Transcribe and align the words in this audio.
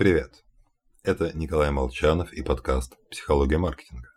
Привет! 0.00 0.46
Это 1.02 1.36
Николай 1.36 1.70
Молчанов 1.70 2.32
и 2.32 2.40
подкаст 2.40 2.96
«Психология 3.10 3.58
маркетинга». 3.58 4.08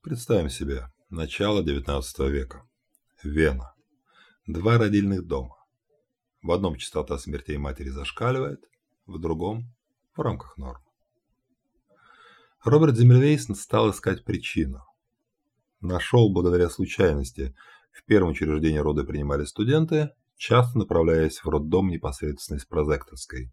Представим 0.00 0.48
себе 0.48 0.90
начало 1.10 1.62
XIX 1.62 2.02
века. 2.30 2.66
Вена. 3.22 3.74
Два 4.46 4.78
родильных 4.78 5.26
дома. 5.26 5.56
В 6.40 6.50
одном 6.50 6.76
частота 6.76 7.18
смертей 7.18 7.58
матери 7.58 7.90
зашкаливает, 7.90 8.64
в 9.04 9.18
другом– 9.18 9.70
в 10.16 10.20
рамках 10.22 10.56
норм. 10.56 10.80
Роберт 12.64 12.96
Земельвейс 12.96 13.48
стал 13.54 13.90
искать 13.90 14.24
причину. 14.24 14.82
Нашел 15.82 16.32
благодаря 16.32 16.70
случайности. 16.70 17.54
В 17.92 18.02
первом 18.06 18.30
учреждении 18.30 18.78
роды 18.78 19.04
принимали 19.04 19.44
студенты, 19.44 20.14
часто 20.38 20.78
направляясь 20.78 21.44
в 21.44 21.48
роддом 21.50 21.90
непосредственно 21.90 22.56
из 22.56 22.64
прозекторской. 22.64 23.52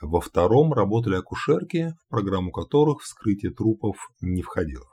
Во 0.00 0.20
втором 0.20 0.72
работали 0.72 1.16
акушерки, 1.16 1.94
в 2.06 2.08
программу 2.08 2.50
которых 2.50 3.02
вскрытие 3.02 3.52
трупов 3.52 4.10
не 4.20 4.42
входило. 4.42 4.86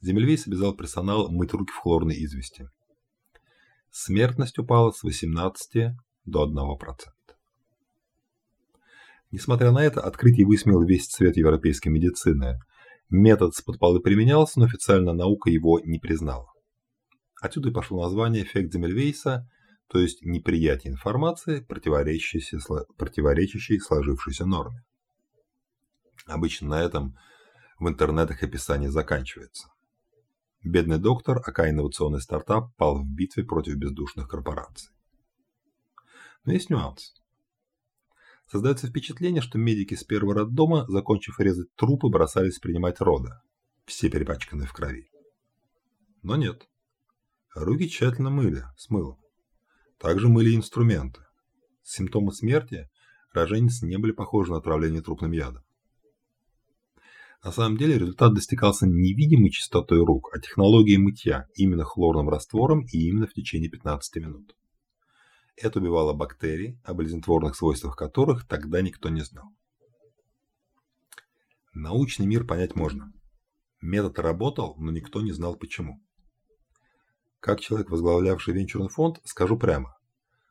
Земельвейс 0.00 0.46
обязал 0.46 0.74
персонал 0.74 1.30
мыть 1.30 1.52
руки 1.52 1.72
в 1.72 1.76
хлорной 1.76 2.14
извести. 2.14 2.68
Смертность 3.90 4.58
упала 4.58 4.92
с 4.92 5.02
18 5.02 5.96
до 6.24 6.46
1%. 6.46 6.96
Несмотря 9.30 9.72
на 9.72 9.82
это, 9.82 10.00
открытие 10.00 10.46
высмеял 10.46 10.82
весь 10.82 11.06
цвет 11.06 11.36
европейской 11.36 11.88
медицины. 11.88 12.58
Метод 13.10 13.54
с 13.54 13.60
подполы 13.60 14.00
применялся, 14.00 14.58
но 14.60 14.66
официальная 14.66 15.14
наука 15.14 15.50
его 15.50 15.80
не 15.80 15.98
признала. 15.98 16.50
Отсюда 17.40 17.68
и 17.70 17.72
пошло 17.72 18.02
название 18.02 18.42
эффект 18.42 18.72
Земельвейса, 18.72 19.48
то 19.88 19.98
есть 19.98 20.22
неприятие 20.22 20.92
информации, 20.92 21.60
противоречащей 21.60 23.80
сложившейся 23.80 24.44
норме. 24.44 24.84
Обычно 26.26 26.68
на 26.68 26.82
этом 26.82 27.16
в 27.78 27.88
интернетах 27.88 28.42
описание 28.42 28.90
заканчивается. 28.90 29.68
Бедный 30.62 30.98
доктор, 30.98 31.38
ака 31.38 31.70
инновационный 31.70 32.20
стартап, 32.20 32.74
пал 32.76 32.98
в 32.98 33.06
битве 33.06 33.44
против 33.44 33.76
бездушных 33.76 34.28
корпораций. 34.28 34.90
Но 36.44 36.52
есть 36.52 36.68
нюанс. 36.68 37.14
Создается 38.50 38.88
впечатление, 38.88 39.40
что 39.40 39.58
медики 39.58 39.94
с 39.94 40.04
первого 40.04 40.34
роддома, 40.34 40.86
закончив 40.88 41.38
резать 41.38 41.74
трупы, 41.76 42.08
бросались 42.08 42.58
принимать 42.58 43.00
роды, 43.00 43.30
все 43.84 44.10
перепачканные 44.10 44.66
в 44.66 44.72
крови. 44.72 45.10
Но 46.22 46.36
нет. 46.36 46.68
Руки 47.54 47.88
тщательно 47.88 48.30
мыли, 48.30 48.64
с 48.76 48.90
мылом. 48.90 49.18
Также 49.98 50.28
мыли 50.28 50.54
инструменты. 50.54 51.20
Симптомы 51.82 52.32
смерти 52.32 52.88
роженец 53.32 53.82
не 53.82 53.98
были 53.98 54.12
похожи 54.12 54.52
на 54.52 54.58
отравление 54.58 55.02
трупным 55.02 55.32
ядом. 55.32 55.64
На 57.42 57.52
самом 57.52 57.76
деле 57.76 57.98
результат 57.98 58.34
достигался 58.34 58.86
невидимой 58.86 59.50
чистотой 59.50 60.04
рук, 60.04 60.30
а 60.32 60.40
технологией 60.40 60.98
мытья, 60.98 61.46
именно 61.54 61.84
хлорным 61.84 62.28
раствором 62.28 62.84
и 62.92 62.98
именно 63.08 63.26
в 63.26 63.32
течение 63.32 63.70
15 63.70 64.16
минут. 64.16 64.56
Это 65.56 65.80
убивало 65.80 66.14
бактерии, 66.14 66.80
о 66.84 66.94
болезнетворных 66.94 67.56
свойствах 67.56 67.96
которых 67.96 68.46
тогда 68.46 68.80
никто 68.82 69.08
не 69.08 69.22
знал. 69.22 69.48
Научный 71.72 72.26
мир 72.26 72.44
понять 72.44 72.74
можно. 72.76 73.12
Метод 73.80 74.18
работал, 74.18 74.76
но 74.78 74.90
никто 74.90 75.20
не 75.20 75.32
знал 75.32 75.56
почему. 75.56 76.00
Как 77.40 77.60
человек, 77.60 77.90
возглавлявший 77.90 78.54
венчурный 78.54 78.88
фонд, 78.88 79.20
скажу 79.24 79.56
прямо. 79.56 79.96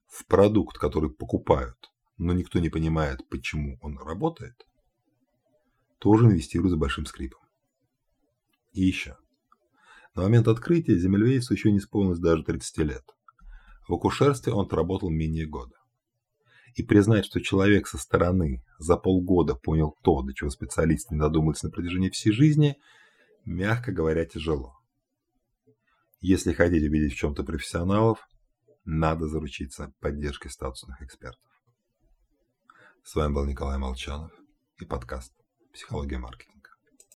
В 0.08 0.26
продукт, 0.26 0.78
который 0.78 1.10
покупают, 1.10 1.78
но 2.18 2.34
никто 2.34 2.60
не 2.60 2.70
понимает, 2.70 3.28
почему 3.30 3.78
он 3.82 3.98
работает, 3.98 4.66
тоже 6.00 6.26
инвестируют 6.26 6.74
с 6.74 6.78
большим 6.78 7.06
скрипом. 7.06 7.42
И 8.72 8.82
еще. 8.82 9.18
На 10.16 10.23
момент 10.23 10.48
открытия 10.48 10.98
Земельвейсу 10.98 11.54
еще 11.54 11.72
не 11.72 11.80
исполнилось 11.80 12.20
даже 12.20 12.44
30 12.44 12.78
лет. 12.80 13.04
В 13.88 13.94
акушерстве 13.94 14.54
он 14.54 14.66
отработал 14.66 15.10
менее 15.10 15.45
года. 15.45 15.76
И 16.76 16.84
признать, 16.84 17.26
что 17.26 17.42
человек 17.42 17.88
со 17.88 17.98
стороны 17.98 18.64
за 18.78 18.98
полгода 18.98 19.56
понял 19.56 19.95
то, 20.04 20.22
до 20.22 20.34
чего 20.34 20.50
специалисты 20.50 21.16
не 21.16 21.20
додумались 21.20 21.64
на 21.64 21.70
протяжении 21.70 22.10
всей 22.10 22.32
жизни, 22.32 22.78
мягко 23.45 23.92
говоря, 23.92 24.26
тяжело. 24.26 24.77
Если 26.20 26.54
хотите 26.54 26.88
видеть 26.88 27.14
в 27.14 27.17
чем-то 27.17 27.44
профессионалов, 27.44 28.28
надо 28.86 29.28
заручиться 29.28 29.94
поддержкой 30.00 30.50
статусных 30.50 31.02
экспертов. 31.04 31.44
С 33.04 33.14
вами 33.14 33.33
был 33.33 33.45
Николай 33.45 33.78
Молчанов 33.78 34.32
и 34.80 34.86
подкаст 34.86 35.32
«Психология 35.73 36.17
маркетинга». 36.17 36.57